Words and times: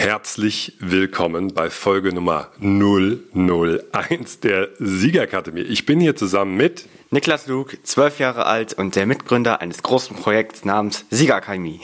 Herzlich 0.00 0.72
willkommen 0.80 1.52
bei 1.52 1.68
Folge 1.68 2.14
Nummer 2.14 2.48
001 2.58 4.40
der 4.40 4.70
Siegerakademie. 4.78 5.60
Ich 5.60 5.84
bin 5.84 6.00
hier 6.00 6.16
zusammen 6.16 6.56
mit 6.56 6.86
Niklas 7.10 7.46
Luke, 7.46 7.76
zwölf 7.82 8.18
Jahre 8.18 8.46
alt 8.46 8.72
und 8.72 8.96
der 8.96 9.04
Mitgründer 9.04 9.60
eines 9.60 9.82
großen 9.82 10.16
Projekts 10.16 10.64
namens 10.64 11.04
Siegerakademie. 11.10 11.80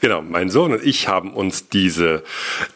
Genau, 0.00 0.22
mein 0.22 0.48
Sohn 0.48 0.72
und 0.72 0.84
ich 0.84 1.08
haben 1.08 1.34
uns 1.34 1.68
diese, 1.68 2.22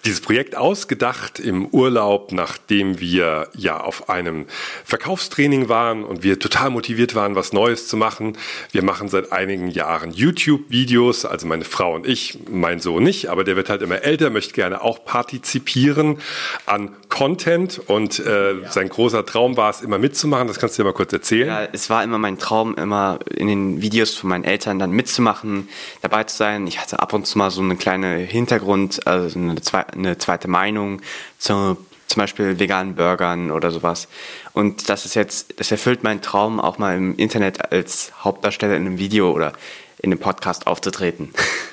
dieses 0.05 0.21
Projekt 0.21 0.57
ausgedacht 0.57 1.39
im 1.39 1.67
Urlaub, 1.67 2.33
nachdem 2.33 2.99
wir 2.99 3.49
ja 3.55 3.81
auf 3.81 4.09
einem 4.09 4.47
Verkaufstraining 4.85 5.69
waren 5.69 6.03
und 6.03 6.25
wir 6.25 6.41
total 6.41 6.71
motiviert 6.71 7.15
waren, 7.15 7.37
was 7.37 7.53
Neues 7.53 7.87
zu 7.87 7.97
machen. 7.97 8.37
Wir 8.73 8.83
machen 8.83 9.09
seit 9.09 9.31
einigen 9.31 9.69
Jahren 9.69 10.11
YouTube-Videos, 10.11 11.25
also 11.25 11.47
meine 11.47 11.65
Frau 11.65 11.95
und 11.95 12.07
ich, 12.07 12.41
mein 12.51 12.81
Sohn 12.81 13.05
nicht, 13.05 13.29
aber 13.29 13.45
der 13.45 13.55
wird 13.55 13.71
halt 13.71 13.83
immer 13.83 14.03
älter, 14.03 14.31
möchte 14.31 14.55
gerne 14.55 14.83
auch 14.83 15.05
partizipieren 15.05 16.19
an 16.67 16.91
Content 17.09 17.81
und 17.87 18.19
äh, 18.19 18.63
ja. 18.63 18.73
sein 18.73 18.89
großer 18.89 19.25
Traum 19.25 19.57
war 19.57 19.71
es, 19.71 19.81
immer 19.81 19.99
mitzumachen. 19.99 20.49
Das 20.49 20.59
kannst 20.59 20.77
du 20.77 20.83
dir 20.83 20.89
mal 20.89 20.95
kurz 20.95 21.13
erzählen. 21.13 21.47
Ja, 21.47 21.69
es 21.73 21.89
war 21.89 22.03
immer 22.03 22.19
mein 22.19 22.39
Traum, 22.39 22.75
immer 22.75 23.21
in 23.31 23.47
den 23.47 23.83
Videos 23.83 24.15
von 24.17 24.31
meinen 24.31 24.45
Eltern 24.45 24.79
dann 24.79 24.91
mitzumachen, 24.91 25.69
dabei 26.01 26.25
zu 26.25 26.37
sein. 26.37 26.67
Ich 26.67 26.81
hatte 26.81 26.99
ab 26.99 27.12
ab 27.13 27.19
und 27.19 27.27
zu 27.27 27.37
mal 27.37 27.51
so 27.51 27.61
eine 27.61 27.77
kleine 27.77 28.17
Hintergrund, 28.17 29.07
also 29.07 29.39
eine, 29.39 29.61
zwe 29.61 29.87
eine 29.93 30.17
zweite 30.17 30.49
Meinung 30.49 31.03
zu 31.37 31.77
zum 32.07 32.21
Beispiel 32.21 32.59
veganen 32.59 32.95
Burgern 32.95 33.51
oder 33.51 33.71
sowas. 33.71 34.09
Und 34.55 34.89
das 34.89 35.05
ist 35.05 35.15
jetzt, 35.15 35.59
das 35.61 35.71
erfüllt 35.71 36.03
meinen 36.03 36.23
Traum, 36.23 36.59
auch 36.59 36.79
mal 36.79 36.97
im 36.97 37.15
Internet 37.17 37.71
als 37.71 38.13
Hauptdarsteller 38.25 38.77
in 38.77 38.87
einem 38.87 38.99
Video 38.99 39.31
oder 39.31 39.53
in 39.99 40.11
einem 40.11 40.21
Podcast 40.21 40.67
aufzutreten. 40.67 41.33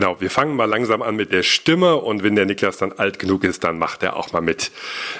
Genau, 0.00 0.18
wir 0.18 0.30
fangen 0.30 0.56
mal 0.56 0.64
langsam 0.64 1.02
an 1.02 1.14
mit 1.14 1.30
der 1.30 1.42
Stimme 1.42 1.96
und 1.96 2.22
wenn 2.22 2.34
der 2.34 2.46
Niklas 2.46 2.78
dann 2.78 2.92
alt 2.92 3.18
genug 3.18 3.44
ist, 3.44 3.64
dann 3.64 3.78
macht 3.78 4.02
er 4.02 4.16
auch 4.16 4.32
mal 4.32 4.40
mit 4.40 4.70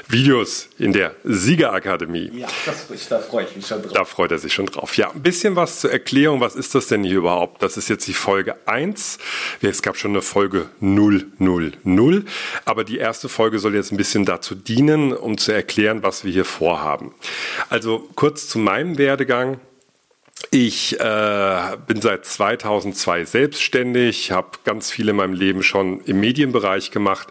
Videos 0.08 0.70
in 0.78 0.94
der 0.94 1.14
Siegerakademie. 1.22 2.30
Ja, 2.32 2.48
das, 2.64 3.08
da 3.10 3.18
freue 3.18 3.44
ich 3.44 3.54
mich 3.54 3.66
schon 3.66 3.82
drauf. 3.82 3.92
Da 3.92 4.06
freut 4.06 4.30
er 4.30 4.38
sich 4.38 4.54
schon 4.54 4.64
drauf. 4.64 4.96
Ja, 4.96 5.10
ein 5.10 5.20
bisschen 5.20 5.54
was 5.54 5.80
zur 5.80 5.92
Erklärung, 5.92 6.40
was 6.40 6.56
ist 6.56 6.74
das 6.74 6.86
denn 6.86 7.04
hier 7.04 7.18
überhaupt? 7.18 7.62
Das 7.62 7.76
ist 7.76 7.90
jetzt 7.90 8.08
die 8.08 8.14
Folge 8.14 8.56
1. 8.64 9.18
Es 9.60 9.82
gab 9.82 9.98
schon 9.98 10.12
eine 10.12 10.22
Folge 10.22 10.70
000, 10.80 12.24
aber 12.64 12.82
die 12.82 12.96
erste 12.96 13.28
Folge 13.28 13.58
soll 13.58 13.74
jetzt 13.74 13.92
ein 13.92 13.98
bisschen 13.98 14.24
dazu 14.24 14.54
dienen, 14.54 15.12
um 15.12 15.36
zu 15.36 15.52
erklären, 15.52 16.02
was 16.02 16.24
wir 16.24 16.32
hier 16.32 16.46
vorhaben. 16.46 17.14
Also 17.68 18.08
kurz 18.14 18.48
zu 18.48 18.58
meinem 18.58 18.96
Werdegang. 18.96 19.60
Ich 20.50 20.98
äh, 20.98 21.76
bin 21.86 22.00
seit 22.00 22.24
2002 22.24 23.24
selbstständig, 23.24 24.32
habe 24.32 24.48
ganz 24.64 24.90
viel 24.90 25.08
in 25.08 25.16
meinem 25.16 25.34
Leben 25.34 25.62
schon 25.62 26.00
im 26.00 26.18
Medienbereich 26.18 26.90
gemacht, 26.90 27.28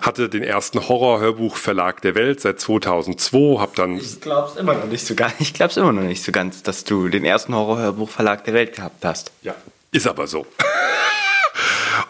hatte 0.00 0.28
den 0.28 0.42
ersten 0.42 0.88
Horrorhörbuchverlag 0.88 2.02
der 2.02 2.14
Welt 2.14 2.40
seit 2.40 2.60
2002, 2.60 3.58
habe 3.58 3.72
dann 3.74 3.96
Ich 3.96 4.20
glaub's 4.20 4.56
immer 4.56 4.74
noch 4.74 4.86
nicht 4.86 5.06
so 5.06 5.14
ganz, 5.14 5.34
ich 5.38 5.54
glaub's 5.54 5.76
immer 5.76 5.92
noch 5.92 6.02
nicht 6.02 6.22
so 6.22 6.30
ganz, 6.30 6.62
dass 6.62 6.84
du 6.84 7.08
den 7.08 7.24
ersten 7.24 7.54
Horrorhörbuchverlag 7.54 8.44
der 8.44 8.54
Welt 8.54 8.76
gehabt 8.76 9.04
hast. 9.04 9.32
Ja, 9.42 9.54
ist 9.90 10.06
aber 10.06 10.26
so. 10.26 10.46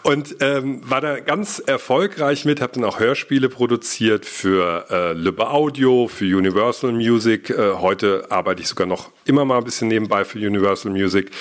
Und 0.07 0.37
ähm, 0.39 0.79
war 0.89 1.01
da 1.01 1.19
ganz 1.19 1.59
erfolgreich 1.59 2.45
mit, 2.45 2.61
habe 2.61 2.71
dann 2.71 2.85
auch 2.85 2.97
Hörspiele 2.97 3.49
produziert 3.49 4.25
für 4.25 4.85
äh, 4.89 5.11
Lübbe 5.11 5.49
Audio, 5.49 6.07
für 6.07 6.23
Universal 6.23 6.93
Music. 6.93 7.49
Äh, 7.49 7.73
heute 7.73 8.25
arbeite 8.29 8.61
ich 8.61 8.69
sogar 8.69 8.87
noch 8.87 9.11
immer 9.25 9.43
mal 9.43 9.57
ein 9.57 9.65
bisschen 9.65 9.89
nebenbei 9.89 10.23
für 10.23 10.39
Universal 10.39 10.93
Music. 10.93 11.31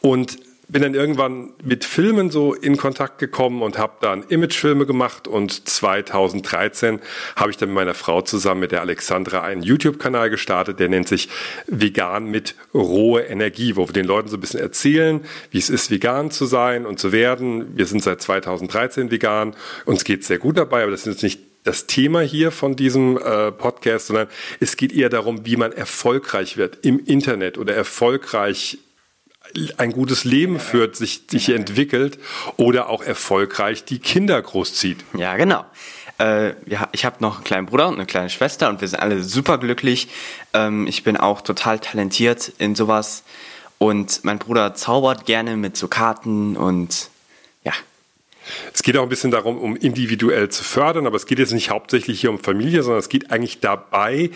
Und 0.00 0.38
bin 0.70 0.82
dann 0.82 0.94
irgendwann 0.94 1.50
mit 1.64 1.84
Filmen 1.84 2.30
so 2.30 2.54
in 2.54 2.76
Kontakt 2.76 3.18
gekommen 3.18 3.62
und 3.62 3.78
habe 3.78 3.94
dann 4.00 4.24
Imagefilme 4.28 4.86
gemacht 4.86 5.26
und 5.26 5.68
2013 5.68 7.00
habe 7.36 7.50
ich 7.50 7.56
dann 7.56 7.70
mit 7.70 7.76
meiner 7.76 7.94
Frau 7.94 8.22
zusammen 8.22 8.60
mit 8.60 8.72
der 8.72 8.80
Alexandra 8.80 9.42
einen 9.42 9.62
YouTube-Kanal 9.62 10.30
gestartet, 10.30 10.78
der 10.78 10.88
nennt 10.88 11.08
sich 11.08 11.28
Vegan 11.66 12.26
mit 12.26 12.54
rohe 12.72 13.22
Energie, 13.22 13.76
wo 13.76 13.88
wir 13.88 13.92
den 13.92 14.06
Leuten 14.06 14.28
so 14.28 14.36
ein 14.36 14.40
bisschen 14.40 14.60
erzählen, 14.60 15.20
wie 15.50 15.58
es 15.58 15.70
ist, 15.70 15.90
vegan 15.90 16.30
zu 16.30 16.46
sein 16.46 16.86
und 16.86 16.98
zu 16.98 17.12
werden. 17.12 17.76
Wir 17.76 17.86
sind 17.86 18.02
seit 18.02 18.22
2013 18.22 19.10
vegan, 19.10 19.54
uns 19.86 20.04
geht 20.04 20.24
sehr 20.24 20.38
gut 20.38 20.56
dabei, 20.56 20.82
aber 20.82 20.92
das 20.92 21.00
ist 21.00 21.14
jetzt 21.14 21.22
nicht 21.22 21.40
das 21.64 21.86
Thema 21.86 22.20
hier 22.20 22.52
von 22.52 22.76
diesem 22.76 23.18
äh, 23.18 23.52
Podcast, 23.52 24.06
sondern 24.06 24.28
es 24.60 24.76
geht 24.76 24.92
eher 24.92 25.10
darum, 25.10 25.44
wie 25.44 25.56
man 25.56 25.72
erfolgreich 25.72 26.56
wird 26.56 26.78
im 26.82 27.04
Internet 27.04 27.58
oder 27.58 27.74
erfolgreich 27.74 28.78
ein 29.78 29.92
gutes 29.92 30.24
Leben 30.24 30.60
führt, 30.60 30.96
sich, 30.96 31.22
sich 31.30 31.48
entwickelt 31.50 32.18
oder 32.56 32.88
auch 32.88 33.02
erfolgreich 33.02 33.84
die 33.84 33.98
Kinder 33.98 34.40
großzieht. 34.40 34.98
Ja, 35.16 35.36
genau. 35.36 35.64
Äh, 36.18 36.54
ja, 36.66 36.88
ich 36.92 37.04
habe 37.04 37.16
noch 37.20 37.36
einen 37.36 37.44
kleinen 37.44 37.66
Bruder 37.66 37.88
und 37.88 37.94
eine 37.94 38.06
kleine 38.06 38.28
Schwester 38.28 38.68
und 38.68 38.82
wir 38.82 38.88
sind 38.88 39.00
alle 39.00 39.22
super 39.22 39.56
glücklich. 39.56 40.08
Ähm, 40.52 40.86
ich 40.86 41.02
bin 41.02 41.16
auch 41.16 41.40
total 41.40 41.78
talentiert 41.78 42.52
in 42.58 42.74
sowas 42.74 43.24
und 43.78 44.22
mein 44.24 44.38
Bruder 44.38 44.74
zaubert 44.74 45.24
gerne 45.24 45.56
mit 45.56 45.78
so 45.78 45.88
Karten 45.88 46.58
und 46.58 47.08
ja, 47.64 47.72
es 48.74 48.82
geht 48.82 48.98
auch 48.98 49.02
ein 49.02 49.08
bisschen 49.08 49.30
darum, 49.30 49.58
um 49.58 49.76
individuell 49.76 50.50
zu 50.50 50.62
fördern, 50.62 51.06
aber 51.06 51.16
es 51.16 51.24
geht 51.24 51.38
jetzt 51.38 51.52
nicht 51.52 51.70
hauptsächlich 51.70 52.20
hier 52.20 52.30
um 52.30 52.38
Familie, 52.38 52.82
sondern 52.82 53.00
es 53.00 53.08
geht 53.08 53.30
eigentlich 53.30 53.60
dabei 53.60 54.30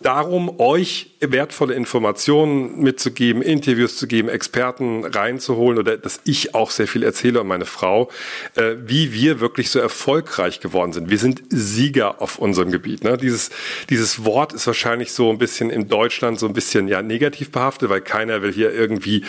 darum, 0.00 0.58
euch 0.58 1.11
wertvolle 1.22 1.74
Informationen 1.74 2.80
mitzugeben, 2.80 3.42
Interviews 3.42 3.96
zu 3.96 4.06
geben, 4.06 4.28
Experten 4.28 5.04
reinzuholen 5.04 5.78
oder 5.78 5.96
dass 5.96 6.20
ich 6.24 6.54
auch 6.54 6.70
sehr 6.70 6.88
viel 6.88 7.02
erzähle 7.02 7.40
und 7.40 7.46
meine 7.46 7.64
Frau, 7.64 8.10
äh, 8.56 8.74
wie 8.84 9.12
wir 9.12 9.40
wirklich 9.40 9.70
so 9.70 9.78
erfolgreich 9.78 10.60
geworden 10.60 10.92
sind. 10.92 11.10
Wir 11.10 11.18
sind 11.18 11.42
Sieger 11.48 12.20
auf 12.20 12.38
unserem 12.38 12.70
Gebiet. 12.72 13.04
Ne? 13.04 13.16
Dieses, 13.16 13.50
dieses 13.90 14.24
Wort 14.24 14.52
ist 14.52 14.66
wahrscheinlich 14.66 15.12
so 15.12 15.30
ein 15.30 15.38
bisschen 15.38 15.70
in 15.70 15.88
Deutschland 15.88 16.38
so 16.38 16.46
ein 16.46 16.52
bisschen 16.52 16.88
ja 16.88 17.02
negativ 17.02 17.52
behaftet, 17.52 17.88
weil 17.88 18.00
keiner 18.00 18.42
will 18.42 18.52
hier 18.52 18.72
irgendwie 18.72 19.24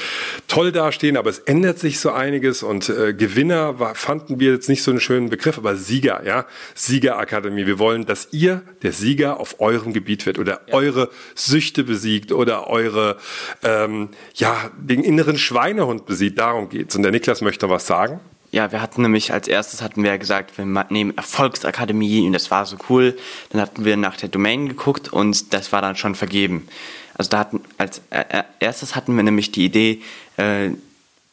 toll 0.48 0.72
dastehen, 0.72 1.18
aber 1.18 1.30
es 1.30 1.40
ändert 1.40 1.80
sich 1.80 2.00
so 2.00 2.12
einiges 2.12 2.64
und 2.64 2.90
äh, 2.90 3.14
Gewinner 3.14 3.80
war, 3.80 3.96
fanden 3.96 4.40
wir 4.40 4.54
jetzt 4.54 4.70
nicht 4.70 4.84
so 4.84 4.92
einen 4.92 5.00
schönen 5.00 5.30
Begriff, 5.30 5.58
aber 5.58 5.76
Sieger, 5.76 6.24
ja, 6.26 6.46
Siegerakademie. 6.76 7.66
Wir 7.66 7.80
wollen, 7.80 8.06
dass 8.06 8.30
ihr 8.32 8.64
der 8.82 8.92
Sieger 8.92 9.40
auf 9.40 9.60
eurem 9.60 9.94
Gebiet 9.94 10.26
wird 10.26 10.40
oder 10.40 10.62
ja. 10.68 10.74
eure 10.74 11.10
Süchte 11.36 11.83
besiegt 11.84 12.32
oder 12.32 12.68
eure, 12.68 13.18
ähm, 13.64 14.10
ja, 14.36 14.72
den 14.78 15.04
inneren 15.04 15.38
Schweinehund 15.38 16.06
besiegt. 16.06 16.40
Darum 16.40 16.70
geht's. 16.70 16.96
Und 16.96 17.04
der 17.04 17.12
Niklas 17.12 17.42
möchte 17.42 17.70
was 17.70 17.88
sagen. 17.88 18.20
Ja, 18.52 18.72
wir 18.72 18.84
hatten 18.84 19.02
nämlich 19.02 19.34
als 19.34 19.48
erstes 19.48 19.82
hatten 19.82 20.04
wir 20.04 20.16
gesagt, 20.20 20.60
wir 20.60 20.86
nehmen 20.90 21.18
Erfolgsakademie 21.18 22.28
und 22.28 22.34
das 22.34 22.52
war 22.52 22.68
so 22.68 22.78
cool. 22.88 23.18
Dann 23.50 23.60
hatten 23.60 23.84
wir 23.84 23.98
nach 23.98 24.16
der 24.16 24.30
Domain 24.30 24.70
geguckt 24.70 25.12
und 25.12 25.54
das 25.54 25.72
war 25.72 25.82
dann 25.82 25.96
schon 25.96 26.14
vergeben. 26.14 26.68
Also 27.16 27.32
da 27.32 27.40
hatten 27.40 27.62
als 27.80 28.02
äh, 28.12 28.24
äh 28.30 28.44
erstes 28.60 28.96
hatten 28.96 29.16
wir 29.16 29.24
nämlich 29.24 29.52
die 29.52 29.66
Idee, 29.66 30.02
äh, 30.38 30.70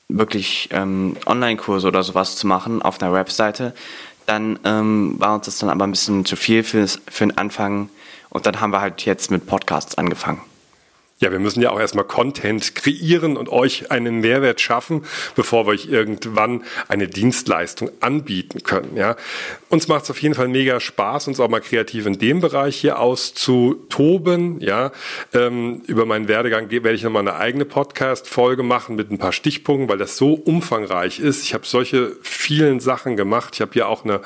wirklich 0.08 0.70
ähm, 0.72 1.16
Online-Kurse 1.26 1.88
oder 1.88 2.02
sowas 2.02 2.36
zu 2.36 2.46
machen 2.46 2.80
auf 2.80 3.02
einer 3.02 3.12
Webseite. 3.12 3.74
Dann 4.26 4.58
ähm, 4.64 5.16
war 5.18 5.34
uns 5.34 5.46
das 5.46 5.58
dann 5.58 5.70
aber 5.70 5.86
ein 5.86 5.90
bisschen 5.90 6.24
zu 6.24 6.36
viel 6.36 6.62
für, 6.62 6.86
für 6.86 7.26
den 7.26 7.36
Anfang 7.36 7.90
und 8.30 8.46
dann 8.46 8.60
haben 8.60 8.72
wir 8.72 8.80
halt 8.80 9.04
jetzt 9.04 9.30
mit 9.30 9.46
Podcasts 9.46 9.96
angefangen. 9.96 10.40
Ja, 11.22 11.30
wir 11.30 11.38
müssen 11.38 11.60
ja 11.60 11.70
auch 11.70 11.78
erstmal 11.78 12.06
Content 12.06 12.74
kreieren 12.74 13.36
und 13.36 13.50
euch 13.50 13.90
einen 13.90 14.20
Mehrwert 14.20 14.58
schaffen, 14.58 15.04
bevor 15.36 15.66
wir 15.66 15.72
euch 15.72 15.86
irgendwann 15.86 16.62
eine 16.88 17.08
Dienstleistung 17.08 17.90
anbieten 18.00 18.62
können. 18.62 18.96
Ja, 18.96 19.16
uns 19.68 19.86
macht 19.86 20.04
es 20.04 20.10
auf 20.10 20.22
jeden 20.22 20.34
Fall 20.34 20.48
mega 20.48 20.80
Spaß, 20.80 21.28
uns 21.28 21.38
auch 21.38 21.50
mal 21.50 21.60
kreativ 21.60 22.06
in 22.06 22.18
dem 22.18 22.40
Bereich 22.40 22.76
hier 22.76 22.98
auszutoben. 22.98 24.60
Ja, 24.62 24.92
ähm, 25.34 25.82
über 25.86 26.06
meinen 26.06 26.26
Werdegang 26.26 26.70
werde 26.70 26.92
ich 26.92 27.02
nochmal 27.02 27.28
eine 27.28 27.36
eigene 27.36 27.66
Podcast-Folge 27.66 28.62
machen 28.62 28.96
mit 28.96 29.10
ein 29.10 29.18
paar 29.18 29.32
Stichpunkten, 29.32 29.90
weil 29.90 29.98
das 29.98 30.16
so 30.16 30.32
umfangreich 30.32 31.20
ist. 31.20 31.42
Ich 31.42 31.52
habe 31.52 31.66
solche 31.66 32.16
vielen 32.22 32.80
Sachen 32.80 33.18
gemacht. 33.18 33.56
Ich 33.56 33.60
habe 33.60 33.72
hier 33.74 33.88
auch 33.88 34.06
eine, 34.06 34.22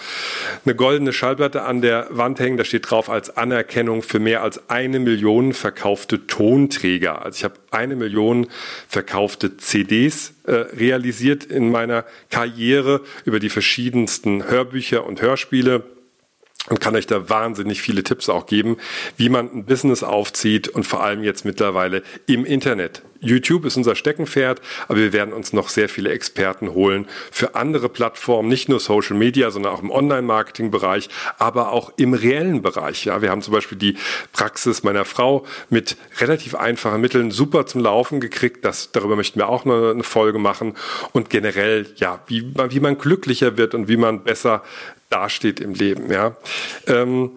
eine 0.64 0.76
goldene 0.76 1.12
Schallplatte 1.12 1.62
an 1.62 1.82
der 1.82 2.06
Wand 2.10 2.38
hängen. 2.38 2.56
Da 2.56 2.64
steht 2.64 2.88
drauf 2.88 3.10
als 3.10 3.36
Anerkennung 3.36 4.02
für 4.02 4.20
mehr 4.20 4.44
als 4.44 4.70
eine 4.70 5.00
Million 5.00 5.54
verkaufte 5.54 6.28
Tonträger. 6.28 6.83
Träger. 6.84 7.24
Also 7.24 7.38
ich 7.38 7.44
habe 7.44 7.54
eine 7.70 7.96
Million 7.96 8.46
verkaufte 8.88 9.56
CDs 9.56 10.34
äh, 10.44 10.52
realisiert 10.52 11.44
in 11.44 11.70
meiner 11.70 12.04
Karriere 12.30 13.00
über 13.24 13.40
die 13.40 13.48
verschiedensten 13.48 14.44
Hörbücher 14.44 15.06
und 15.06 15.22
Hörspiele 15.22 15.82
und 16.68 16.80
kann 16.80 16.96
euch 16.96 17.06
da 17.06 17.28
wahnsinnig 17.28 17.82
viele 17.82 18.02
Tipps 18.02 18.28
auch 18.28 18.46
geben, 18.46 18.78
wie 19.16 19.28
man 19.28 19.50
ein 19.52 19.64
Business 19.64 20.02
aufzieht 20.02 20.68
und 20.68 20.86
vor 20.86 21.02
allem 21.02 21.22
jetzt 21.22 21.44
mittlerweile 21.44 22.02
im 22.26 22.44
Internet. 22.44 23.02
YouTube 23.20 23.64
ist 23.64 23.76
unser 23.76 23.94
Steckenpferd, 23.94 24.60
aber 24.86 24.98
wir 24.98 25.12
werden 25.12 25.32
uns 25.32 25.52
noch 25.52 25.70
sehr 25.70 25.88
viele 25.88 26.10
Experten 26.10 26.72
holen 26.74 27.06
für 27.30 27.54
andere 27.54 27.88
Plattformen, 27.88 28.48
nicht 28.48 28.68
nur 28.68 28.80
Social 28.80 29.16
Media, 29.16 29.50
sondern 29.50 29.72
auch 29.72 29.82
im 29.82 29.90
Online-Marketing-Bereich, 29.90 31.08
aber 31.38 31.72
auch 31.72 31.92
im 31.96 32.12
reellen 32.12 32.60
Bereich. 32.62 33.04
Ja, 33.04 33.22
wir 33.22 33.30
haben 33.30 33.42
zum 33.42 33.54
Beispiel 33.54 33.78
die 33.78 33.96
Praxis 34.32 34.82
meiner 34.82 35.04
Frau 35.04 35.46
mit 35.70 35.96
relativ 36.18 36.54
einfachen 36.54 37.00
Mitteln 37.00 37.30
super 37.30 37.66
zum 37.66 37.80
Laufen 37.80 38.20
gekriegt. 38.20 38.64
Das, 38.64 38.92
darüber 38.92 39.16
möchten 39.16 39.38
wir 39.38 39.48
auch 39.48 39.64
noch 39.64 39.90
eine 39.90 40.02
Folge 40.02 40.38
machen. 40.38 40.74
Und 41.12 41.30
generell, 41.30 41.86
ja, 41.96 42.20
wie, 42.26 42.52
wie 42.68 42.80
man 42.80 42.98
glücklicher 42.98 43.56
wird 43.56 43.74
und 43.74 43.88
wie 43.88 43.96
man 43.96 44.22
besser 44.22 44.62
dasteht 45.14 45.60
im 45.60 45.74
Leben. 45.74 46.10
Ja. 46.10 46.36
Ähm, 46.86 47.30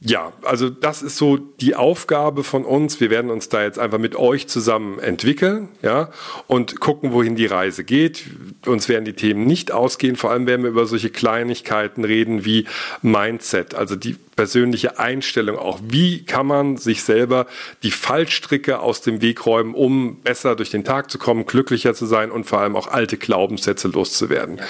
ja, 0.00 0.32
also 0.42 0.70
das 0.70 1.02
ist 1.02 1.16
so 1.16 1.36
die 1.36 1.74
Aufgabe 1.74 2.44
von 2.44 2.64
uns. 2.64 3.00
Wir 3.00 3.10
werden 3.10 3.32
uns 3.32 3.48
da 3.48 3.64
jetzt 3.64 3.80
einfach 3.80 3.98
mit 3.98 4.14
euch 4.14 4.46
zusammen 4.46 5.00
entwickeln, 5.00 5.70
ja, 5.82 6.10
und 6.46 6.78
gucken, 6.78 7.12
wohin 7.12 7.34
die 7.34 7.46
Reise 7.46 7.82
geht. 7.82 8.24
Uns 8.64 8.88
werden 8.88 9.04
die 9.04 9.14
Themen 9.14 9.44
nicht 9.44 9.72
ausgehen. 9.72 10.14
Vor 10.14 10.30
allem 10.30 10.46
werden 10.46 10.62
wir 10.62 10.70
über 10.70 10.86
solche 10.86 11.10
Kleinigkeiten 11.10 12.04
reden 12.04 12.44
wie 12.44 12.66
Mindset, 13.02 13.74
also 13.74 13.96
die 13.96 14.16
persönliche 14.36 15.00
Einstellung 15.00 15.58
auch. 15.58 15.80
Wie 15.82 16.24
kann 16.24 16.46
man 16.46 16.76
sich 16.76 17.02
selber 17.02 17.48
die 17.82 17.90
Fallstricke 17.90 18.78
aus 18.78 19.00
dem 19.00 19.20
Weg 19.20 19.46
räumen, 19.46 19.74
um 19.74 20.20
besser 20.20 20.54
durch 20.54 20.70
den 20.70 20.84
Tag 20.84 21.10
zu 21.10 21.18
kommen, 21.18 21.44
glücklicher 21.44 21.92
zu 21.92 22.06
sein 22.06 22.30
und 22.30 22.44
vor 22.44 22.60
allem 22.60 22.76
auch 22.76 22.86
alte 22.86 23.16
Glaubenssätze 23.16 23.88
loszuwerden. 23.88 24.60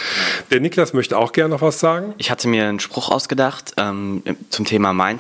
Der 0.50 0.60
Niklas 0.60 0.94
möchte 0.94 1.18
auch 1.18 1.32
gerne 1.32 1.50
noch 1.50 1.60
was 1.60 1.80
sagen. 1.80 2.14
Ich 2.16 2.30
hatte 2.30 2.48
mir 2.48 2.66
einen 2.66 2.80
Spruch 2.80 3.10
ausgedacht 3.10 3.74
ähm, 3.76 4.22
zum 4.48 4.64
Thema 4.64 4.94
Mindset. 4.94 5.17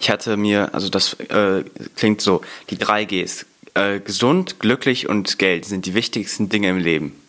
Ich 0.00 0.10
hatte 0.10 0.36
mir, 0.36 0.74
also 0.74 0.88
das 0.88 1.14
äh, 1.14 1.64
klingt 1.96 2.20
so, 2.20 2.42
die 2.70 2.78
drei 2.78 3.04
Gs. 3.04 3.46
Äh, 3.74 4.00
gesund, 4.00 4.60
glücklich 4.60 5.08
und 5.08 5.38
Geld 5.38 5.64
sind 5.64 5.86
die 5.86 5.94
wichtigsten 5.94 6.48
Dinge 6.48 6.68
im 6.68 6.78
Leben. 6.78 7.21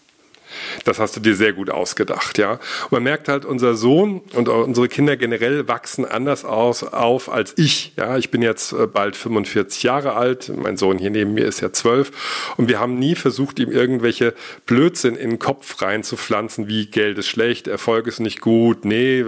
Das 0.85 0.99
hast 0.99 1.15
du 1.15 1.19
dir 1.19 1.35
sehr 1.35 1.53
gut 1.53 1.69
ausgedacht, 1.69 2.37
ja. 2.37 2.53
Und 2.53 2.91
man 2.91 3.03
merkt 3.03 3.27
halt, 3.27 3.45
unser 3.45 3.75
Sohn 3.75 4.21
und 4.33 4.49
unsere 4.49 4.87
Kinder 4.87 5.17
generell 5.17 5.67
wachsen 5.67 6.05
anders 6.05 6.45
aus, 6.45 6.83
auf 6.83 7.31
als 7.31 7.53
ich. 7.57 7.93
Ja, 7.97 8.17
ich 8.17 8.31
bin 8.31 8.41
jetzt 8.41 8.73
äh, 8.73 8.87
bald 8.87 9.15
45 9.15 9.83
Jahre 9.83 10.13
alt. 10.13 10.51
Mein 10.55 10.77
Sohn 10.77 10.97
hier 10.97 11.09
neben 11.09 11.33
mir 11.33 11.45
ist 11.45 11.61
ja 11.61 11.71
12. 11.71 12.11
Und 12.57 12.69
wir 12.69 12.79
haben 12.79 12.99
nie 12.99 13.15
versucht, 13.15 13.59
ihm 13.59 13.71
irgendwelche 13.71 14.33
Blödsinn 14.65 15.15
in 15.15 15.31
den 15.31 15.39
Kopf 15.39 15.81
reinzupflanzen, 15.81 16.67
wie 16.67 16.85
Geld 16.87 17.17
ist 17.17 17.27
schlecht, 17.27 17.67
Erfolg 17.67 18.07
ist 18.07 18.19
nicht 18.19 18.41
gut, 18.41 18.85
nee, 18.85 19.25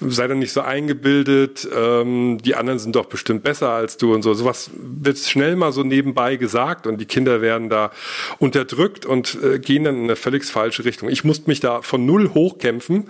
sei 0.00 0.26
doch 0.26 0.34
nicht 0.34 0.52
so 0.52 0.60
eingebildet, 0.60 1.68
ähm, 1.74 2.38
die 2.42 2.54
anderen 2.54 2.78
sind 2.78 2.96
doch 2.96 3.06
bestimmt 3.06 3.42
besser 3.42 3.70
als 3.70 3.96
du 3.96 4.14
und 4.14 4.22
so. 4.22 4.34
Sowas 4.34 4.70
wird 4.74 5.18
schnell 5.18 5.56
mal 5.56 5.72
so 5.72 5.82
nebenbei 5.82 6.36
gesagt 6.36 6.86
und 6.86 7.00
die 7.00 7.06
Kinder 7.06 7.40
werden 7.40 7.68
da 7.68 7.90
unterdrückt 8.38 9.06
und 9.06 9.38
äh, 9.42 9.58
gehen 9.58 9.84
dann 9.84 9.96
in 9.96 10.04
eine 10.04 10.16
völlig 10.16 10.44
falsche 10.44 10.73
falsche 10.74 10.84
Richtung. 10.84 11.08
Ich 11.08 11.24
musste 11.24 11.48
mich 11.48 11.60
da 11.60 11.82
von 11.82 12.04
null 12.04 12.30
hochkämpfen, 12.34 13.08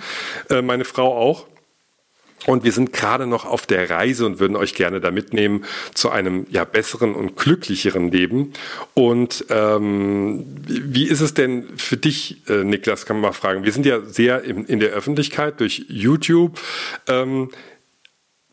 äh, 0.51 0.63
meine 0.63 0.85
Frau 0.85 1.17
auch. 1.17 1.47
Und 2.47 2.63
wir 2.63 2.73
sind 2.73 2.93
gerade 2.93 3.27
noch 3.27 3.47
auf 3.47 3.67
der 3.67 3.89
Reise 3.89 4.27
und 4.27 4.39
würden 4.39 4.55
euch 4.55 4.75
gerne 4.75 5.01
da 5.01 5.11
mitnehmen 5.11 5.65
zu 5.95 6.11
einem 6.11 6.47
ja 6.51 6.65
besseren 6.65 7.15
und 7.15 7.39
glücklicheren 7.39 8.11
Leben. 8.11 8.53
Und 8.93 9.47
ähm, 9.49 10.45
wie 10.67 11.07
ist 11.07 11.23
es 11.23 11.33
denn 11.33 11.65
für 11.79 11.97
dich, 11.97 12.47
äh, 12.51 12.63
Niklas, 12.63 13.07
kann 13.07 13.17
man 13.17 13.31
mal 13.31 13.33
fragen? 13.33 13.65
Wir 13.65 13.73
sind 13.73 13.87
ja 13.87 14.03
sehr 14.03 14.43
in, 14.45 14.67
in 14.67 14.79
der 14.79 14.91
Öffentlichkeit 14.91 15.59
durch 15.61 15.87
YouTube. 15.89 16.61
Ähm, 17.09 17.49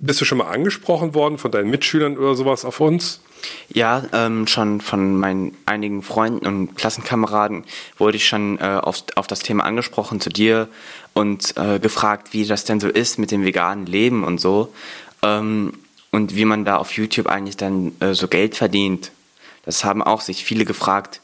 bist 0.01 0.19
du 0.19 0.25
schon 0.25 0.39
mal 0.39 0.51
angesprochen 0.51 1.13
worden 1.13 1.37
von 1.37 1.51
deinen 1.51 1.69
Mitschülern 1.69 2.17
oder 2.17 2.35
sowas 2.35 2.65
auf 2.65 2.79
uns? 2.79 3.21
Ja, 3.69 4.03
ähm, 4.13 4.47
schon 4.47 4.81
von 4.81 5.17
meinen 5.17 5.55
einigen 5.65 6.03
Freunden 6.03 6.45
und 6.45 6.75
Klassenkameraden 6.75 7.63
wurde 7.97 8.17
ich 8.17 8.27
schon 8.27 8.59
äh, 8.59 8.79
auf, 8.81 9.03
auf 9.15 9.27
das 9.27 9.39
Thema 9.39 9.63
angesprochen 9.63 10.19
zu 10.19 10.29
dir 10.29 10.67
und 11.13 11.55
äh, 11.57 11.79
gefragt, 11.79 12.33
wie 12.33 12.45
das 12.45 12.65
denn 12.65 12.79
so 12.79 12.87
ist 12.87 13.17
mit 13.17 13.31
dem 13.31 13.43
veganen 13.43 13.85
Leben 13.85 14.23
und 14.23 14.39
so. 14.39 14.73
Ähm, 15.23 15.73
und 16.11 16.35
wie 16.35 16.45
man 16.45 16.65
da 16.65 16.75
auf 16.75 16.91
YouTube 16.91 17.27
eigentlich 17.27 17.57
dann 17.57 17.93
äh, 17.99 18.13
so 18.13 18.27
Geld 18.27 18.55
verdient. 18.55 19.11
Das 19.63 19.85
haben 19.85 20.03
auch 20.03 20.21
sich 20.21 20.43
viele 20.43 20.65
gefragt, 20.65 21.21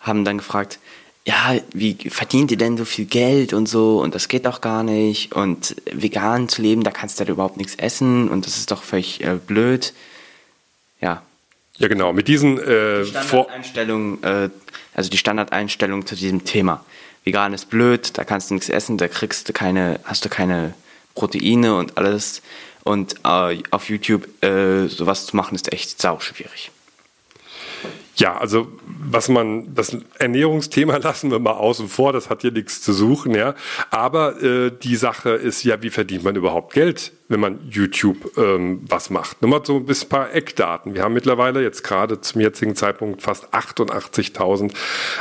haben 0.00 0.24
dann 0.24 0.38
gefragt, 0.38 0.78
ja, 1.26 1.54
wie 1.72 1.94
verdient 2.08 2.50
ihr 2.50 2.56
denn 2.56 2.76
so 2.76 2.84
viel 2.84 3.04
Geld 3.04 3.52
und 3.52 3.68
so 3.68 4.00
und 4.00 4.14
das 4.14 4.28
geht 4.28 4.46
doch 4.46 4.60
gar 4.60 4.82
nicht 4.82 5.34
und 5.34 5.76
vegan 5.92 6.48
zu 6.48 6.62
leben, 6.62 6.82
da 6.82 6.90
kannst 6.90 7.20
du 7.20 7.24
ja 7.24 7.30
überhaupt 7.30 7.56
nichts 7.56 7.74
essen 7.74 8.28
und 8.28 8.46
das 8.46 8.56
ist 8.56 8.70
doch 8.70 8.82
völlig 8.82 9.22
äh, 9.22 9.34
blöd. 9.34 9.92
Ja, 11.00 11.22
ja, 11.80 11.88
genau. 11.88 12.12
Mit 12.12 12.28
diesen 12.28 12.58
äh, 12.58 13.06
Standardeinstellungen, 13.06 14.22
äh, 14.22 14.50
also 14.94 15.08
die 15.08 15.16
Standardeinstellung 15.16 16.04
zu 16.04 16.14
diesem 16.14 16.44
Thema. 16.44 16.84
Vegan 17.24 17.54
ist 17.54 17.70
blöd, 17.70 18.18
da 18.18 18.24
kannst 18.24 18.50
du 18.50 18.54
nichts 18.54 18.68
essen, 18.68 18.98
da 18.98 19.08
kriegst 19.08 19.48
du 19.48 19.54
keine, 19.54 19.98
hast 20.04 20.22
du 20.24 20.28
keine 20.28 20.74
Proteine 21.14 21.74
und 21.76 21.96
alles. 21.96 22.42
Und 22.84 23.16
äh, 23.24 23.62
auf 23.70 23.88
YouTube 23.88 24.28
äh, 24.44 24.88
sowas 24.88 25.24
zu 25.24 25.36
machen, 25.36 25.54
ist 25.54 25.72
echt 25.72 26.00
sau 26.00 26.20
schwierig. 26.20 26.70
Ja, 28.16 28.36
also 28.36 28.68
was 28.84 29.28
man, 29.28 29.74
das 29.74 29.96
Ernährungsthema 30.18 30.96
lassen 31.02 31.30
wir 31.30 31.38
mal 31.38 31.52
außen 31.52 31.88
vor, 31.88 32.12
das 32.12 32.30
hat 32.30 32.42
hier 32.42 32.52
nichts 32.52 32.82
zu 32.82 32.92
suchen, 32.92 33.34
ja. 33.34 33.54
Aber 33.90 34.42
äh, 34.42 34.70
die 34.70 34.96
Sache 34.96 35.30
ist 35.30 35.62
ja, 35.64 35.82
wie 35.82 35.90
verdient 35.90 36.24
man 36.24 36.36
überhaupt 36.36 36.72
Geld 36.72 37.12
wenn 37.30 37.40
man 37.40 37.60
YouTube 37.70 38.36
ähm, 38.36 38.80
was 38.86 39.08
macht. 39.08 39.40
Nur 39.40 39.50
mal 39.50 39.64
so 39.64 39.76
ein 39.76 40.08
paar 40.08 40.34
Eckdaten. 40.34 40.94
Wir 40.94 41.04
haben 41.04 41.14
mittlerweile 41.14 41.62
jetzt 41.62 41.84
gerade 41.84 42.20
zum 42.20 42.40
jetzigen 42.40 42.74
Zeitpunkt 42.74 43.22
fast 43.22 43.54
88.000 43.54 44.74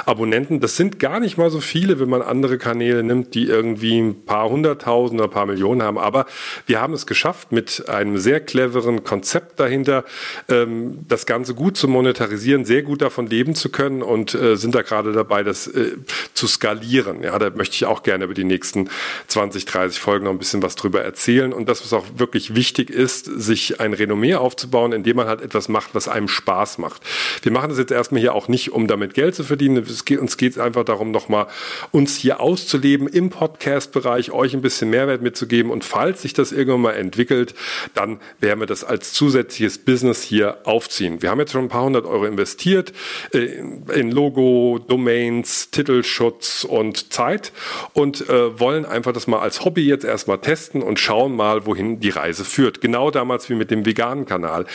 Abonnenten. 0.06 0.60
Das 0.60 0.76
sind 0.76 1.00
gar 1.00 1.20
nicht 1.20 1.38
mal 1.38 1.52
so 1.52 1.60
viele, 1.60 2.00
wenn 2.00 2.10
man 2.10 2.24
andere 2.24 2.58
Kanäle 2.58 3.04
nimmt, 3.04 3.36
die 3.36 3.46
irgendwie 3.46 4.00
ein 4.00 4.26
paar 4.26 4.50
hunderttausend 4.50 5.22
oder 5.22 5.30
ein 5.30 5.34
paar 5.34 5.46
Millionen 5.46 5.84
haben. 5.84 6.00
Aber 6.00 6.26
wir 6.66 6.82
haben 6.82 6.94
es 6.94 7.06
geschafft, 7.06 7.52
mit 7.52 7.88
einem 7.88 8.18
sehr 8.18 8.40
cleveren 8.40 9.04
Konzept 9.04 9.60
dahinter 9.60 10.04
ähm, 10.50 11.06
das 11.08 11.28
Ganze 11.28 11.54
gut 11.54 11.78
zu 11.78 11.88
monetarisieren, 11.88 12.66
sehr 12.66 12.82
gut 12.82 13.04
davon 13.04 13.28
leben 13.28 13.54
zu 13.54 13.70
können 13.70 14.02
und 14.02 14.34
äh, 14.34 14.56
sind 14.56 14.74
da 14.74 14.82
gerade 14.82 15.14
dabei, 15.14 15.44
das 15.44 15.68
äh, 15.68 15.92
zu 16.40 16.48
skalieren. 16.48 17.22
Ja, 17.22 17.38
da 17.38 17.50
möchte 17.50 17.76
ich 17.76 17.86
auch 17.86 18.02
gerne 18.02 18.24
über 18.24 18.34
die 18.34 18.46
nächsten 18.46 18.90
20, 19.28 19.66
30 19.66 20.00
Folgen 20.00 20.24
noch 20.24 20.32
ein 20.32 20.38
bisschen 20.38 20.64
was 20.64 20.76
drüber 20.76 21.02
erzählen. 21.02 21.52
Und 21.52 21.68
das, 21.68 21.84
was 21.84 21.92
auch 21.92 22.06
wirklich 22.16 22.56
wichtig 22.56 22.90
ist, 22.90 23.26
sich 23.26 23.82
ein 23.82 23.92
Renommee 23.92 24.36
aufzubauen, 24.36 24.94
indem 24.94 25.18
man 25.18 25.28
halt 25.28 25.42
etwas 25.42 25.68
macht, 25.68 25.90
was 25.94 26.08
einem 26.08 26.30
Spaß 26.30 26.78
macht. 26.78 27.02
Wir 27.42 27.52
machen 27.52 27.70
das 27.70 27.78
jetzt 27.78 27.92
erstmal 27.92 28.22
hier 28.22 28.34
auch 28.34 28.48
nicht, 28.48 28.72
um 28.72 28.88
damit 28.88 29.16
Geld 29.16 29.36
zu 29.36 29.44
verdienen. 29.44 29.86
Geht, 30.06 30.20
uns 30.20 30.38
geht 30.38 30.54
es 30.54 30.60
einfach 30.60 30.86
darum, 30.86 31.12
nochmal 31.12 31.48
uns 31.92 32.16
hier 32.16 32.40
auszuleben 32.40 33.10
im 33.10 33.30
Podcast-Bereich, 33.30 34.32
euch 34.32 34.54
ein 34.54 34.62
bisschen 34.62 34.90
Mehrwert 34.90 35.22
mitzugeben. 35.22 35.72
Und 35.72 35.84
falls 35.84 36.22
sich 36.22 36.34
das 36.34 36.54
irgendwann 36.54 36.82
mal 36.82 36.94
entwickelt, 36.94 37.54
dann 37.96 38.22
werden 38.40 38.62
wir 38.62 38.68
das 38.68 38.86
als 38.86 39.12
zusätzliches 39.12 39.78
Business 39.80 40.24
hier 40.24 40.60
aufziehen. 40.64 41.22
Wir 41.22 41.32
haben 41.32 41.40
jetzt 41.42 41.52
schon 41.52 41.66
ein 41.66 41.70
paar 41.70 41.84
hundert 41.84 42.06
Euro 42.06 42.24
investiert 42.24 42.94
äh, 43.34 43.62
in 43.94 44.12
Logo, 44.12 44.80
Domains, 44.88 45.70
Titelschutz 45.72 46.29
und 46.68 47.14
Zeit 47.14 47.52
und 47.94 48.30
äh, 48.30 48.60
wollen 48.60 48.86
einfach 48.86 49.14
das 49.14 49.28
mal 49.28 49.40
als 49.40 49.66
Hobby 49.66 49.86
jetzt 49.86 50.06
erstmal 50.06 50.40
testen 50.40 50.82
und 50.82 51.00
schauen 51.00 51.36
mal, 51.36 51.66
wohin 51.66 52.00
die 52.00 52.10
Reise 52.10 52.46
führt. 52.46 52.82
Genau 52.82 53.12
damals 53.12 53.50
wie 53.50 53.56
mit 53.56 53.72
dem 53.72 53.86
veganen 53.86 54.26
Kanal. 54.26 54.66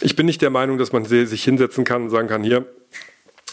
Ich 0.00 0.16
bin 0.16 0.26
nicht 0.26 0.42
der 0.42 0.50
Meinung, 0.50 0.78
dass 0.78 0.92
man 0.92 1.04
sich 1.04 1.44
hinsetzen 1.44 1.84
kann 1.84 2.04
und 2.04 2.10
sagen 2.10 2.28
kann, 2.28 2.42
hier, 2.42 2.66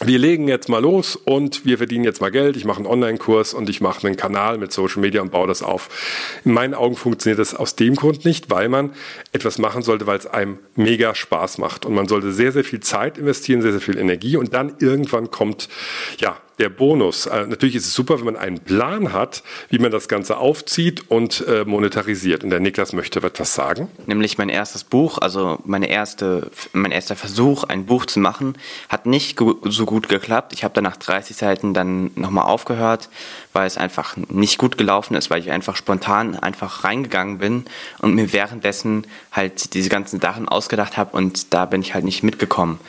wir 0.04 0.20
legen 0.20 0.50
jetzt 0.50 0.68
mal 0.68 0.82
los 0.82 1.16
und 1.16 1.66
wir 1.66 1.78
verdienen 1.78 2.04
jetzt 2.04 2.20
mal 2.20 2.30
Geld. 2.30 2.58
Ich 2.58 2.66
mache 2.66 2.80
einen 2.80 2.86
Online-Kurs 2.86 3.54
und 3.54 3.70
ich 3.70 3.80
mache 3.80 4.06
einen 4.06 4.18
Kanal 4.18 4.58
mit 4.58 4.74
Social 4.74 5.02
Media 5.02 5.22
und 5.22 5.32
baue 5.32 5.48
das 5.48 5.64
auf. 5.64 6.42
In 6.44 6.52
meinen 6.52 6.74
Augen 6.74 6.98
funktioniert 6.98 7.40
das 7.40 7.54
aus 7.54 7.78
dem 7.78 7.96
Grund 7.96 8.26
nicht, 8.26 8.50
weil 8.50 8.68
man 8.68 8.92
etwas 9.32 9.58
machen 9.58 9.84
sollte, 9.84 10.06
weil 10.06 10.18
es 10.18 10.28
einem 10.28 10.60
mega 10.76 11.16
Spaß 11.16 11.60
macht. 11.60 11.86
Und 11.86 11.96
man 11.96 12.10
sollte 12.10 12.34
sehr, 12.34 12.52
sehr 12.52 12.66
viel 12.66 12.82
Zeit 12.82 13.18
investieren, 13.18 13.62
sehr, 13.62 13.72
sehr 13.72 13.80
viel 13.80 13.98
Energie 13.98 14.36
und 14.36 14.54
dann 14.54 14.76
irgendwann 14.80 15.32
kommt, 15.32 15.70
ja, 16.18 16.38
der 16.60 16.70
Bonus. 16.70 17.26
Äh, 17.26 17.48
natürlich 17.48 17.76
ist 17.76 17.86
es 17.86 17.94
super, 17.94 18.18
wenn 18.18 18.26
man 18.26 18.38
einen 18.38 18.60
Plan 18.60 19.14
hat, 19.14 19.44
wie 19.70 19.80
man 19.80 19.92
das 19.92 20.08
Ganze 20.08 20.38
aufzieht 20.38 21.10
und 21.10 21.46
äh, 21.48 21.66
monetarisiert. 21.66 22.44
Und 22.44 22.50
der 22.50 22.60
Niklas 22.60 22.94
möchte 22.94 23.20
etwas 23.20 23.56
sagen. 23.56 23.90
Nämlich 24.06 24.38
mein 24.38 24.50
erstes 24.50 24.84
Buch, 24.84 25.18
also 25.18 25.60
meine 25.66 25.88
erste, 25.88 26.50
mein 26.74 26.92
erster 26.92 27.16
Versuch, 27.16 27.64
ein 27.64 27.86
Buch 27.86 28.06
zu 28.06 28.20
machen, 28.20 28.58
hat 28.90 29.06
nicht 29.06 29.38
so 29.38 29.86
gut 29.86 30.10
geklappt. 30.10 30.54
Ich 30.54 30.64
habe 30.64 30.74
dann 30.74 30.84
nach 30.84 30.98
30 30.98 31.36
Seiten 31.36 31.74
dann 31.74 32.12
nochmal 32.16 32.46
aufgehört, 32.46 33.10
weil 33.54 33.68
es 33.68 33.78
einfach 33.78 34.16
nicht 34.30 34.58
gut 34.58 34.78
gelaufen 34.78 35.16
ist, 35.16 35.30
weil 35.30 35.42
ich 35.42 35.52
einfach 35.52 35.76
spontan 35.76 36.36
einfach 36.36 36.84
reingegangen 36.84 37.40
bin 37.40 37.66
und 38.00 38.16
mir 38.16 38.32
währenddessen 38.34 39.08
halt 39.32 39.74
diese 39.74 39.90
ganzen 39.90 40.20
Sachen 40.20 40.48
ausgedacht 40.48 40.98
habe 40.98 41.16
und 41.16 41.54
da 41.54 41.66
bin 41.66 41.82
ich 41.82 41.94
halt 41.94 42.06
nicht 42.06 42.24
mitgekommen. 42.24 42.80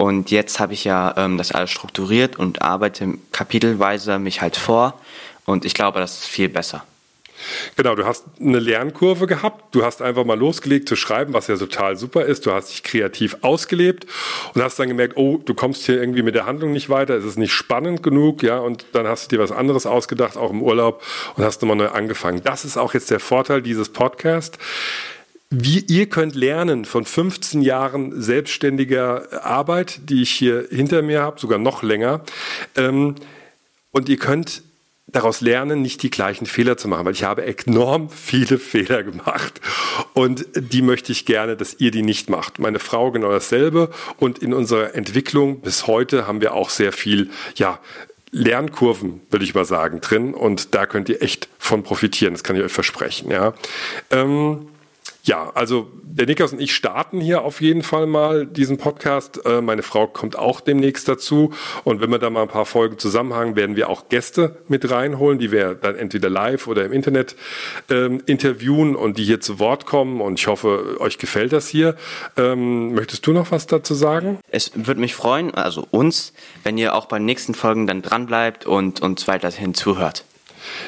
Und 0.00 0.30
jetzt 0.30 0.60
habe 0.60 0.72
ich 0.72 0.84
ja 0.84 1.12
ähm, 1.18 1.36
das 1.36 1.52
alles 1.52 1.68
strukturiert 1.68 2.38
und 2.38 2.62
arbeite 2.62 3.18
kapitelweise 3.32 4.18
mich 4.18 4.40
halt 4.40 4.56
vor. 4.56 4.98
Und 5.44 5.66
ich 5.66 5.74
glaube, 5.74 6.00
das 6.00 6.20
ist 6.20 6.26
viel 6.26 6.48
besser. 6.48 6.84
Genau, 7.76 7.94
du 7.94 8.06
hast 8.06 8.24
eine 8.40 8.60
Lernkurve 8.60 9.26
gehabt, 9.26 9.74
du 9.74 9.84
hast 9.84 10.00
einfach 10.00 10.24
mal 10.24 10.38
losgelegt 10.38 10.88
zu 10.88 10.96
schreiben, 10.96 11.34
was 11.34 11.48
ja 11.48 11.56
total 11.56 11.98
super 11.98 12.24
ist. 12.24 12.46
Du 12.46 12.52
hast 12.52 12.70
dich 12.70 12.82
kreativ 12.82 13.36
ausgelebt 13.42 14.06
und 14.54 14.62
hast 14.62 14.78
dann 14.78 14.88
gemerkt, 14.88 15.18
oh, 15.18 15.36
du 15.44 15.52
kommst 15.52 15.84
hier 15.84 16.00
irgendwie 16.00 16.22
mit 16.22 16.34
der 16.34 16.46
Handlung 16.46 16.72
nicht 16.72 16.88
weiter, 16.88 17.14
es 17.14 17.26
ist 17.26 17.36
nicht 17.36 17.52
spannend 17.52 18.02
genug, 18.02 18.42
ja, 18.42 18.58
und 18.58 18.86
dann 18.92 19.06
hast 19.06 19.30
du 19.30 19.36
dir 19.36 19.42
was 19.42 19.52
anderes 19.52 19.84
ausgedacht, 19.84 20.38
auch 20.38 20.50
im 20.50 20.62
Urlaub 20.62 21.02
und 21.36 21.44
hast 21.44 21.60
nochmal 21.60 21.76
neu 21.76 21.88
angefangen. 21.88 22.40
Das 22.42 22.64
ist 22.64 22.78
auch 22.78 22.94
jetzt 22.94 23.10
der 23.10 23.20
Vorteil 23.20 23.60
dieses 23.60 23.90
Podcasts. 23.90 24.58
Wie 25.50 25.80
ihr 25.80 26.08
könnt 26.08 26.36
lernen 26.36 26.84
von 26.84 27.04
15 27.04 27.60
Jahren 27.60 28.22
selbstständiger 28.22 29.44
Arbeit, 29.44 30.00
die 30.08 30.22
ich 30.22 30.30
hier 30.30 30.68
hinter 30.70 31.02
mir 31.02 31.22
habe, 31.22 31.40
sogar 31.40 31.58
noch 31.58 31.82
länger. 31.82 32.22
Ähm, 32.76 33.16
und 33.90 34.08
ihr 34.08 34.16
könnt 34.16 34.62
daraus 35.08 35.40
lernen, 35.40 35.82
nicht 35.82 36.04
die 36.04 36.10
gleichen 36.10 36.46
Fehler 36.46 36.76
zu 36.76 36.86
machen, 36.86 37.04
weil 37.04 37.14
ich 37.14 37.24
habe 37.24 37.44
enorm 37.44 38.10
viele 38.10 38.58
Fehler 38.60 39.02
gemacht 39.02 39.60
und 40.14 40.46
die 40.54 40.82
möchte 40.82 41.10
ich 41.10 41.26
gerne, 41.26 41.56
dass 41.56 41.74
ihr 41.78 41.90
die 41.90 42.02
nicht 42.02 42.30
macht. 42.30 42.60
Meine 42.60 42.78
Frau 42.78 43.10
genau 43.10 43.30
dasselbe 43.30 43.90
und 44.18 44.38
in 44.38 44.54
unserer 44.54 44.94
Entwicklung 44.94 45.60
bis 45.62 45.88
heute 45.88 46.28
haben 46.28 46.40
wir 46.40 46.54
auch 46.54 46.70
sehr 46.70 46.92
viel, 46.92 47.30
ja, 47.56 47.80
Lernkurven, 48.32 49.20
würde 49.30 49.44
ich 49.44 49.56
mal 49.56 49.64
sagen, 49.64 50.00
drin 50.00 50.32
und 50.32 50.76
da 50.76 50.86
könnt 50.86 51.08
ihr 51.08 51.20
echt 51.20 51.48
von 51.58 51.82
profitieren, 51.82 52.34
das 52.34 52.44
kann 52.44 52.54
ich 52.54 52.62
euch 52.62 52.70
versprechen, 52.70 53.32
ja. 53.32 53.54
Ähm, 54.12 54.68
ja, 55.22 55.50
also 55.54 55.90
der 56.02 56.26
Niklas 56.26 56.52
und 56.52 56.60
ich 56.60 56.74
starten 56.74 57.20
hier 57.20 57.42
auf 57.42 57.60
jeden 57.60 57.82
Fall 57.82 58.06
mal 58.06 58.46
diesen 58.46 58.78
Podcast. 58.78 59.44
Äh, 59.44 59.60
meine 59.60 59.82
Frau 59.82 60.06
kommt 60.06 60.36
auch 60.36 60.60
demnächst 60.60 61.08
dazu. 61.08 61.52
Und 61.84 62.00
wenn 62.00 62.10
wir 62.10 62.18
da 62.18 62.30
mal 62.30 62.42
ein 62.42 62.48
paar 62.48 62.66
Folgen 62.66 62.98
zusammenhangen, 62.98 63.54
werden 63.54 63.76
wir 63.76 63.88
auch 63.88 64.08
Gäste 64.08 64.56
mit 64.68 64.90
reinholen, 64.90 65.38
die 65.38 65.52
wir 65.52 65.74
dann 65.74 65.96
entweder 65.96 66.30
live 66.30 66.66
oder 66.66 66.84
im 66.84 66.92
Internet 66.92 67.36
ähm, 67.90 68.22
interviewen 68.26 68.96
und 68.96 69.18
die 69.18 69.24
hier 69.24 69.40
zu 69.40 69.58
Wort 69.58 69.86
kommen. 69.86 70.20
Und 70.20 70.38
ich 70.40 70.46
hoffe, 70.46 70.96
euch 71.00 71.18
gefällt 71.18 71.52
das 71.52 71.68
hier. 71.68 71.96
Ähm, 72.36 72.94
möchtest 72.94 73.26
du 73.26 73.32
noch 73.32 73.50
was 73.50 73.66
dazu 73.66 73.94
sagen? 73.94 74.38
Es 74.48 74.72
würde 74.74 75.00
mich 75.00 75.14
freuen, 75.14 75.54
also 75.54 75.86
uns, 75.90 76.32
wenn 76.64 76.78
ihr 76.78 76.94
auch 76.94 77.06
bei 77.06 77.18
den 77.18 77.26
nächsten 77.26 77.54
Folgen 77.54 77.86
dann 77.86 78.02
dranbleibt 78.02 78.66
und 78.66 79.02
uns 79.02 79.28
weiterhin 79.28 79.74
zuhört. 79.74 80.24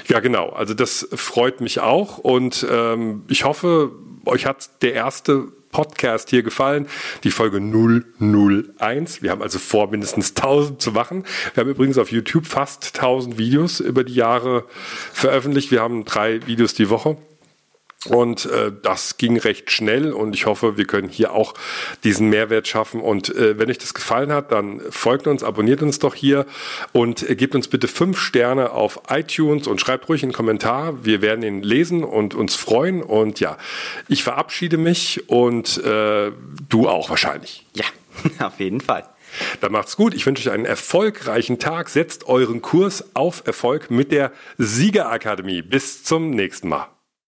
Ja, 0.08 0.20
genau. 0.20 0.50
Also 0.50 0.74
das 0.74 1.08
freut 1.12 1.60
mich 1.60 1.80
auch 1.80 2.18
und 2.18 2.66
ähm, 2.70 3.24
ich 3.28 3.44
hoffe, 3.44 3.90
euch 4.26 4.46
hat 4.46 4.82
der 4.82 4.94
erste 4.94 5.48
Podcast 5.72 6.30
hier 6.30 6.42
gefallen, 6.42 6.86
die 7.24 7.30
Folge 7.30 7.58
001. 7.58 9.22
Wir 9.22 9.30
haben 9.30 9.42
also 9.42 9.58
vor, 9.58 9.90
mindestens 9.90 10.34
1000 10.36 10.80
zu 10.80 10.92
machen. 10.92 11.24
Wir 11.54 11.62
haben 11.62 11.70
übrigens 11.70 11.98
auf 11.98 12.12
YouTube 12.12 12.46
fast 12.46 12.94
1000 12.94 13.38
Videos 13.38 13.80
über 13.80 14.04
die 14.04 14.14
Jahre 14.14 14.66
veröffentlicht. 15.12 15.70
Wir 15.70 15.80
haben 15.80 16.04
drei 16.04 16.46
Videos 16.46 16.74
die 16.74 16.90
Woche. 16.90 17.16
Und 18.06 18.46
äh, 18.46 18.72
das 18.82 19.16
ging 19.16 19.38
recht 19.38 19.70
schnell 19.70 20.12
und 20.12 20.34
ich 20.34 20.46
hoffe, 20.46 20.76
wir 20.76 20.86
können 20.86 21.08
hier 21.08 21.32
auch 21.32 21.54
diesen 22.02 22.28
Mehrwert 22.28 22.66
schaffen. 22.66 23.00
Und 23.00 23.34
äh, 23.34 23.58
wenn 23.58 23.70
euch 23.70 23.78
das 23.78 23.94
gefallen 23.94 24.32
hat, 24.32 24.50
dann 24.50 24.80
folgt 24.90 25.26
uns, 25.26 25.44
abonniert 25.44 25.82
uns 25.82 25.98
doch 25.98 26.14
hier 26.14 26.46
und 26.92 27.28
äh, 27.28 27.36
gebt 27.36 27.54
uns 27.54 27.68
bitte 27.68 27.86
fünf 27.86 28.18
Sterne 28.18 28.72
auf 28.72 29.02
iTunes 29.08 29.68
und 29.68 29.80
schreibt 29.80 30.08
ruhig 30.08 30.22
einen 30.22 30.32
Kommentar. 30.32 31.04
Wir 31.04 31.22
werden 31.22 31.44
ihn 31.44 31.62
lesen 31.62 32.02
und 32.02 32.34
uns 32.34 32.56
freuen. 32.56 33.02
Und 33.02 33.38
ja, 33.40 33.56
ich 34.08 34.24
verabschiede 34.24 34.78
mich 34.78 35.28
und 35.28 35.78
äh, 35.84 36.32
du 36.68 36.88
auch 36.88 37.08
wahrscheinlich. 37.08 37.66
Ja, 37.74 37.84
auf 38.46 38.58
jeden 38.58 38.80
Fall. 38.80 39.08
Dann 39.60 39.72
macht's 39.72 39.96
gut. 39.96 40.12
Ich 40.14 40.26
wünsche 40.26 40.48
euch 40.48 40.54
einen 40.54 40.66
erfolgreichen 40.66 41.58
Tag. 41.58 41.88
Setzt 41.88 42.26
euren 42.26 42.62
Kurs 42.62 43.14
auf 43.14 43.44
Erfolg 43.46 43.90
mit 43.90 44.12
der 44.12 44.32
Siegerakademie. 44.58 45.62
Bis 45.62 46.04
zum 46.04 46.30
nächsten 46.30 46.68
Mal. 46.68 46.88